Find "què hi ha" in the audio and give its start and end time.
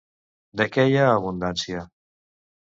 0.77-1.03